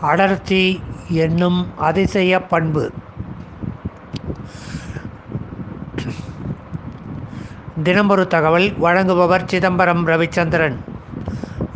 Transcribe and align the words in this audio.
அடர்த்தி 0.00 0.80
என்னும் 1.08 1.66
அதிசய 1.76 2.40
பண்பு. 2.42 2.90
தினமொரு 7.82 8.26
தகவல் 8.26 8.68
வழங்குபவர் 8.82 9.44
சிதம்பரம் 9.44 10.06
ரவிச்சந்திரன். 10.06 10.76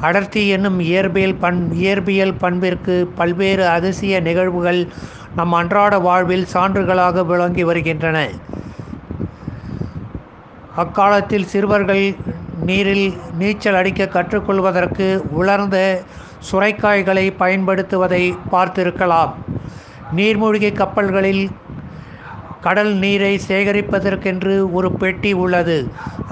அடர்த்தி 0.00 0.48
என்னும் 0.48 0.80
இயற்பியல் 0.80 1.36
பண் 1.40 1.70
இயற்பியல் 1.74 2.34
பண்பிற்கு 2.38 3.06
பல்வேறு 3.14 3.66
அதிசய 3.68 4.20
நிகழ்வுகள் 4.20 4.88
நம் 5.36 5.52
அன்றாட 5.52 5.98
வாழ்வில் 5.98 6.46
சான்றுகளாக 6.52 7.26
விளங்கி 7.26 7.64
வருகின்றன. 7.64 8.28
அக்காலத்தில் 10.82 11.48
சிறுவர்கள் 11.50 12.04
நீரில் 12.68 13.06
நீச்சல் 13.40 13.76
அடிக்க 13.80 14.04
கற்றுக்கொள்வதற்கு 14.14 15.06
உலர்ந்த 15.40 15.78
சுரைக்காய்களை 16.48 17.26
பயன்படுத்துவதை 17.42 18.22
பார்த்திருக்கலாம். 18.52 19.32
நீர்மூழ்கி 20.16 20.70
கப்பல்களில் 20.80 21.44
கடல் 22.66 22.92
நீரை 23.04 23.32
சேகரிப்பதற்கென்று 23.48 24.54
ஒரு 24.78 24.90
பெட்டி 25.02 25.32
உள்ளது. 25.44 25.78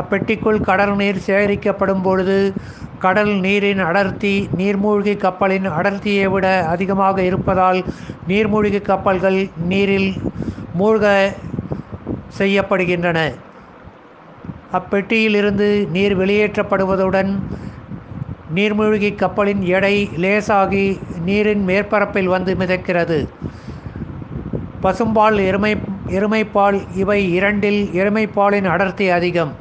அப்பெட்டிக்குள் 0.00 0.60
கடல் 0.68 0.94
நீர் 1.00 1.20
சேகரிக்கப்படும் 1.26 2.02
பொழுது 2.06 2.38
கடல் 3.04 3.34
நீரின் 3.44 3.82
அடர்த்தி 3.88 4.34
நீர்மூழ்கி 4.58 5.14
கப்பலின் 5.26 5.68
அடர்த்தியை 5.78 6.26
விட 6.30 6.46
அதிகமாக 6.74 7.22
இருப்பதால் 7.22 7.80
நீர்மூழ்கி 8.30 8.82
கப்பல்கள் 8.90 9.38
நீரில் 9.70 10.10
மூழ்க 10.80 11.06
செய்யப்படுகின்றன. 12.38 13.20
அப்பெட்டியிலிருந்து 14.72 15.68
நீர் 15.90 16.18
வெளியேற்றப்படுவதுடன் 16.18 17.30
நீர்மூழ்கி 18.54 19.14
கப்பலின் 19.14 19.62
எடை 19.76 20.10
லேசாகி 20.16 21.00
நீரின் 21.24 21.64
மேற்பரப்பில் 21.68 22.30
வந்து 22.34 22.54
மிதக்கிறது. 22.54 23.18
பசும்பால் 24.82 25.38
எருமை 25.46 25.72
எருமைப்பால் 26.08 26.78
இவை 26.96 27.32
இரண்டில் 27.32 27.90
எருமைப்பாலின் 27.94 28.64
அடர்த்தி 28.64 29.08
அதிகம். 29.08 29.52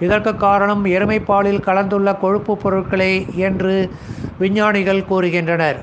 இதற்கு 0.00 0.36
காரணம் 0.36 0.84
எருமைப்பாலில் 0.84 1.60
கலந்துள்ள 1.60 2.14
கொழுப்பு 2.14 2.58
பொருட்களே 2.64 3.12
என்று 3.36 3.90
விஞ்ஞானிகள் 4.38 5.04
கூறுகின்றனர். 5.10 5.78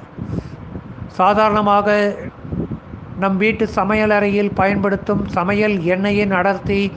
சாதாரணமாக 1.07 2.17
நம் 3.19 3.37
வீட்டு 3.37 3.65
சமையலறையில் 3.75 4.51
பயன்படுத்தும் 4.55 5.27
சமையல் 5.27 5.75
எண்ணெயின் 5.93 6.31
அடர்த்தி 6.31 6.91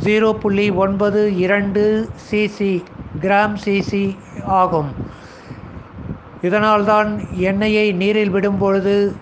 ஜீரோ 0.00 0.32
புள்ளி 0.32 0.70
ஒன்பது 0.70 1.36
இரண்டு 1.36 2.08
சிசி 2.30 2.84
கிராம் 3.20 3.56
சிசி 3.64 4.16
ஆகும். 4.44 4.90
இதனால்தான் 6.42 7.20
எண்ணெயை 7.36 7.92
நீரில் 7.92 8.34
விடும்பொழுது 8.34 9.12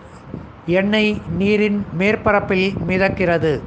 எண்ணெய் 0.67 1.23
நீரின் 1.39 1.85
மேற்பரப்பில் 1.99 2.73
மிதக்கிறது. 2.89 3.61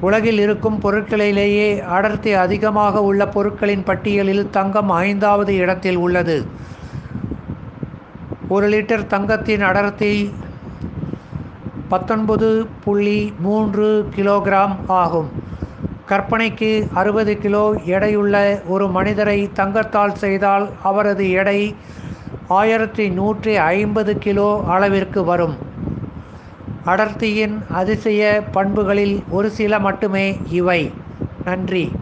உலகில் 0.00 0.38
இருக்கும் 0.38 0.80
பொருட்களிலேயே 0.80 1.80
அடர்த்தி 1.80 2.32
அதிகமாக 2.32 3.02
உள்ள 3.02 3.26
பொருட்களின் 3.26 3.84
பட்டியலில் 3.84 4.50
தங்கம் 4.50 4.90
ஐந்தாவது 4.90 5.54
இடத்தில் 5.54 5.96
உள்ளது. 5.96 6.46
ஒரு 8.48 8.68
லிட்டர் 8.68 9.06
தங்கத்தின் 9.06 9.60
அடர்த்தி 9.60 10.32
பத்தொன்பது 11.92 12.66
புள்ளி 12.84 13.32
மூன்று 13.38 14.08
கிலோகிராம் 14.16 14.76
ஆகும். 14.86 15.30
கற்பனைக்கு 16.08 16.88
அறுபது 16.94 17.38
கிலோ 17.38 17.74
எடையுள்ள 17.86 18.62
ஒரு 18.66 18.88
மனிதரை 18.88 19.50
தங்கத்தால் 19.52 20.14
செய்தால் 20.14 20.68
அவரது 20.82 21.30
எடை 21.30 21.74
ஆயிரத்தி 22.48 23.08
நூற்றி 23.08 23.56
ஐம்பது 23.56 24.18
கிலோ 24.18 24.62
அளவிற்கு 24.66 25.24
வரும். 25.24 25.56
அடர்த்தியின் 26.84 27.62
அதிசய 27.70 28.22
பண்புகளில் 28.52 29.22
ஒரு 29.30 29.50
சில 29.50 29.78
மட்டுமே 29.78 30.36
இவை. 30.50 30.80
நன்றி. 31.44 31.92